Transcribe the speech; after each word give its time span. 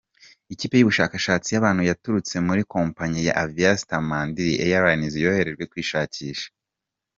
Ikipe 0.53 0.75
y’ubushakashatsi 0.77 1.49
y’abantu 1.51 1.81
baturutse 1.89 2.35
muri 2.47 2.61
kompanyi 2.73 3.19
ya 3.27 3.33
Aviastar 3.43 4.01
Mandiri 4.09 4.53
airline 4.65 5.05
yoherejwe 5.23 5.63
kuyishakisha. 5.71 6.47